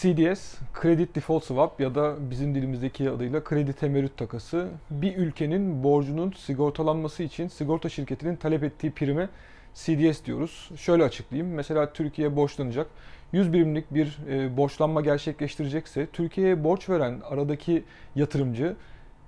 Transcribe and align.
CDS, 0.00 0.54
Credit 0.82 1.14
Default 1.14 1.44
Swap 1.44 1.80
ya 1.80 1.94
da 1.94 2.30
bizim 2.30 2.54
dilimizdeki 2.54 3.10
adıyla 3.10 3.44
kredi 3.44 3.72
temerrüt 3.72 4.16
takası 4.16 4.68
bir 4.90 5.16
ülkenin 5.16 5.84
borcunun 5.84 6.32
sigortalanması 6.32 7.22
için 7.22 7.48
sigorta 7.48 7.88
şirketinin 7.88 8.36
talep 8.36 8.64
ettiği 8.64 8.90
prime 8.90 9.28
CDS 9.74 10.24
diyoruz. 10.24 10.70
Şöyle 10.76 11.04
açıklayayım. 11.04 11.54
Mesela 11.54 11.92
Türkiye 11.92 12.36
borçlanacak. 12.36 12.86
100 13.32 13.52
birimlik 13.52 13.94
bir 13.94 14.18
e, 14.30 14.56
borçlanma 14.56 15.00
gerçekleştirecekse 15.00 16.06
Türkiye'ye 16.12 16.64
borç 16.64 16.88
veren 16.88 17.20
aradaki 17.30 17.84
yatırımcı 18.16 18.76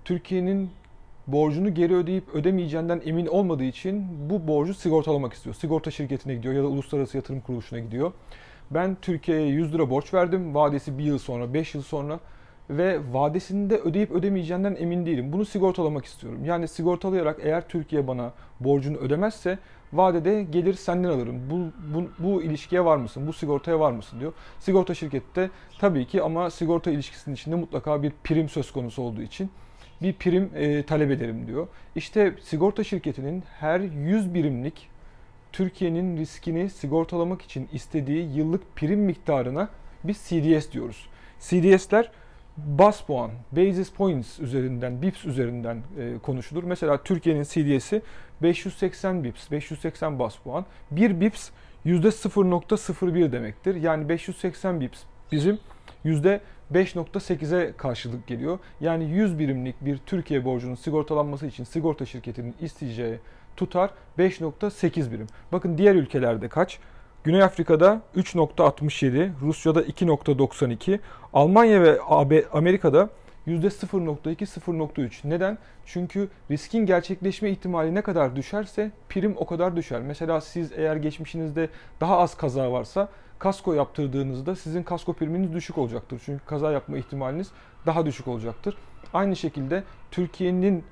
Türkiye'nin 0.05 0.71
borcunu 1.27 1.75
geri 1.75 1.95
ödeyip 1.95 2.35
ödemeyeceğinden 2.35 3.03
emin 3.05 3.27
olmadığı 3.27 3.65
için 3.65 4.07
bu 4.31 4.49
borcu 4.49 4.75
sigortalamak 4.75 5.33
istiyor. 5.33 5.55
Sigorta 5.55 5.91
şirketine 5.91 6.35
gidiyor 6.35 6.55
ya 6.55 6.63
da 6.63 6.67
uluslararası 6.67 7.17
yatırım 7.17 7.41
kuruluşuna 7.41 7.79
gidiyor. 7.79 8.13
Ben 8.71 8.97
Türkiye'ye 9.03 9.47
100 9.47 9.75
lira 9.75 9.91
borç 9.91 10.15
verdim. 10.15 10.55
Vadesi 10.55 10.99
bir 10.99 11.05
yıl 11.05 11.19
sonra, 11.19 11.55
5 11.55 11.75
yıl 11.75 11.83
sonra 11.83 12.21
ve 12.71 12.99
vadesinde 13.13 13.79
ödeyip 13.79 14.11
ödemeyeceğinden 14.11 14.77
emin 14.81 15.07
değilim. 15.07 15.33
Bunu 15.33 15.45
sigortalamak 15.45 16.05
istiyorum. 16.05 16.45
Yani 16.45 16.69
sigortalayarak 16.69 17.41
eğer 17.43 17.69
Türkiye 17.69 18.07
bana 18.07 18.33
borcunu 18.61 18.97
ödemezse 18.97 19.59
vadede 19.93 20.43
gelir 20.43 20.75
senden 20.75 21.09
alırım. 21.09 21.41
Bu, 21.51 21.73
bu, 21.95 22.09
bu 22.19 22.43
ilişkiye 22.43 22.85
var 22.85 22.97
mısın? 22.97 23.27
Bu 23.27 23.33
sigortaya 23.33 23.81
var 23.81 23.93
mısın 23.93 24.21
diyor. 24.21 24.33
Sigorta 24.59 24.95
şirketi 24.95 25.37
de 25.37 25.51
tabii 25.79 26.07
ki 26.07 26.23
ama 26.23 26.51
sigorta 26.51 26.91
ilişkisinin 26.91 27.35
içinde 27.35 27.55
mutlaka 27.57 28.03
bir 28.03 28.13
prim 28.25 28.49
söz 28.49 28.73
konusu 28.73 29.03
olduğu 29.03 29.23
için 29.23 29.51
bir 30.03 30.13
prim 30.13 30.51
e, 30.55 30.83
talep 30.83 31.11
ederim 31.11 31.47
diyor. 31.47 31.69
İşte 31.97 32.35
sigorta 32.43 32.85
şirketinin 32.85 33.45
her 33.61 33.81
100 33.81 34.35
birimlik 34.35 34.89
Türkiye'nin 35.53 36.17
riskini 36.17 36.71
sigortalamak 36.71 37.43
için 37.43 37.69
istediği 37.73 38.37
yıllık 38.37 38.77
prim 38.77 39.01
miktarına 39.01 39.69
biz 40.05 40.17
CDS 40.17 40.73
diyoruz. 40.73 41.09
CDS'ler 41.41 42.11
bas 42.57 43.01
puan, 43.01 43.31
basis 43.53 43.91
points 43.91 44.41
üzerinden, 44.41 45.03
bips 45.03 45.25
üzerinden 45.25 45.83
e, 45.99 46.19
konuşulur. 46.23 46.65
Mesela 46.65 47.03
Türkiye'nin 47.03 47.43
CDS'i 47.43 48.03
580 48.43 49.25
bips, 49.25 49.51
580 49.51 50.19
bas 50.19 50.37
puan. 50.37 50.67
1 50.91 51.21
bips 51.21 51.51
%0.01 51.87 53.33
demektir. 53.33 53.75
Yani 53.75 54.09
580 54.09 54.81
bips 54.81 55.01
bizim 55.33 55.59
%5.8'e 56.05 57.73
karşılık 57.77 58.27
geliyor. 58.27 58.59
Yani 58.81 59.05
100 59.05 59.39
birimlik 59.39 59.85
bir 59.85 59.99
Türkiye 59.99 60.45
borcunun 60.45 60.75
sigortalanması 60.75 61.47
için 61.47 61.65
sigorta 61.65 62.07
şirketinin 62.07 62.55
isteyeceği 62.61 63.19
tutar 63.57 63.91
5.8 64.19 65.11
birim. 65.11 65.27
Bakın 65.53 65.79
diğer 65.79 65.95
ülkelerde 65.95 66.49
kaç? 66.49 66.79
Güney 67.25 67.43
Afrika'da 67.43 68.01
3.67, 68.17 69.31
Rusya'da 69.43 69.83
2.92, 69.83 70.99
Almanya 71.33 71.83
ve 71.83 71.99
Amerika'da 72.53 73.09
%0.2-0.3. 73.47 75.29
Neden? 75.29 75.59
Çünkü 75.87 76.29
riskin 76.51 76.87
gerçekleşme 76.87 77.51
ihtimali 77.51 77.95
ne 77.95 78.03
kadar 78.03 78.37
düşerse 78.37 78.91
prim 79.09 79.35
o 79.37 79.47
kadar 79.47 79.77
düşer. 79.77 80.03
Mesela 80.03 80.41
siz 80.41 80.73
eğer 80.73 80.97
geçmişinizde 80.97 81.69
daha 82.01 82.19
az 82.19 82.37
kaza 82.37 82.73
varsa 82.73 83.09
kasko 83.39 83.73
yaptırdığınızda 83.73 84.57
sizin 84.57 84.83
kasko 84.83 85.13
priminiz 85.13 85.53
düşük 85.55 85.79
olacaktır. 85.79 86.23
Çünkü 86.25 86.45
kaza 86.45 86.73
yapma 86.73 86.99
ihtimaliniz 86.99 87.51
daha 87.87 88.07
düşük 88.07 88.29
olacaktır. 88.29 88.77
Aynı 89.15 89.37
şekilde 89.37 89.85
Türkiye'nin 90.11 90.85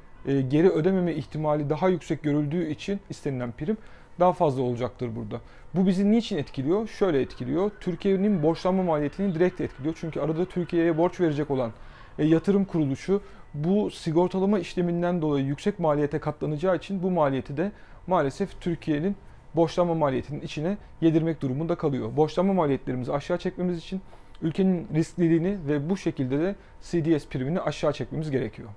geri 0.48 0.68
ödememe 0.68 1.14
ihtimali 1.14 1.70
daha 1.70 1.88
yüksek 1.88 2.22
görüldüğü 2.22 2.70
için 2.70 3.00
istenilen 3.10 3.52
prim 3.52 3.76
daha 4.20 4.32
fazla 4.32 4.62
olacaktır 4.62 5.16
burada. 5.16 5.40
Bu 5.74 5.86
bizi 5.86 6.10
niçin 6.12 6.38
etkiliyor? 6.38 6.88
Şöyle 6.88 7.20
etkiliyor. 7.20 7.70
Türkiye'nin 7.80 8.42
borçlanma 8.42 8.82
maliyetini 8.82 9.34
direkt 9.34 9.60
etkiliyor. 9.60 9.96
Çünkü 10.00 10.20
arada 10.20 10.44
Türkiye'ye 10.44 10.98
borç 10.98 11.20
verecek 11.20 11.50
olan 11.50 11.72
e, 12.18 12.24
yatırım 12.24 12.64
kuruluşu 12.64 13.22
bu 13.54 13.90
sigortalama 13.90 14.58
işleminden 14.58 15.22
dolayı 15.22 15.44
yüksek 15.44 15.78
maliyete 15.78 16.18
katlanacağı 16.18 16.76
için 16.76 17.02
bu 17.02 17.10
maliyeti 17.10 17.56
de 17.56 17.72
maalesef 18.06 18.60
Türkiye'nin 18.60 19.16
borçlanma 19.56 19.94
maliyetinin 19.94 20.40
içine 20.40 20.76
yedirmek 21.00 21.42
durumunda 21.42 21.74
kalıyor. 21.74 22.16
Borçlanma 22.16 22.52
maliyetlerimizi 22.52 23.12
aşağı 23.12 23.38
çekmemiz 23.38 23.78
için 23.78 24.00
ülkenin 24.42 24.88
riskliliğini 24.94 25.58
ve 25.68 25.90
bu 25.90 25.96
şekilde 25.96 26.38
de 26.40 26.54
CDS 26.82 27.26
primini 27.26 27.60
aşağı 27.60 27.92
çekmemiz 27.92 28.30
gerekiyor. 28.30 28.68